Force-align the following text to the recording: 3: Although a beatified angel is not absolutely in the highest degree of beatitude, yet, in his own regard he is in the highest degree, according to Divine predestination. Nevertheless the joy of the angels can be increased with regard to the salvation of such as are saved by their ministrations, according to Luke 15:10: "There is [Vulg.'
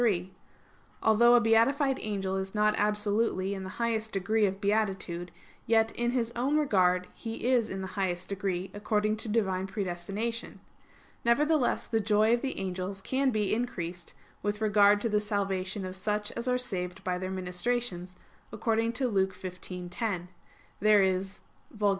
3: 0.01 0.33
Although 1.03 1.35
a 1.35 1.39
beatified 1.39 1.99
angel 2.01 2.35
is 2.35 2.55
not 2.55 2.73
absolutely 2.75 3.53
in 3.53 3.61
the 3.63 3.77
highest 3.77 4.11
degree 4.13 4.47
of 4.47 4.59
beatitude, 4.59 5.31
yet, 5.67 5.91
in 5.95 6.09
his 6.09 6.31
own 6.35 6.57
regard 6.57 7.05
he 7.13 7.45
is 7.47 7.69
in 7.69 7.81
the 7.81 7.89
highest 7.93 8.27
degree, 8.27 8.71
according 8.73 9.15
to 9.17 9.29
Divine 9.29 9.67
predestination. 9.67 10.59
Nevertheless 11.23 11.85
the 11.85 11.99
joy 11.99 12.33
of 12.33 12.41
the 12.41 12.57
angels 12.57 12.99
can 12.99 13.29
be 13.29 13.53
increased 13.53 14.15
with 14.41 14.59
regard 14.59 15.01
to 15.01 15.07
the 15.07 15.19
salvation 15.19 15.85
of 15.85 15.95
such 15.95 16.31
as 16.31 16.47
are 16.47 16.57
saved 16.57 17.03
by 17.03 17.19
their 17.19 17.29
ministrations, 17.29 18.17
according 18.51 18.93
to 18.93 19.07
Luke 19.07 19.33
15:10: 19.35 20.29
"There 20.79 21.03
is 21.03 21.41
[Vulg.' 21.71 21.89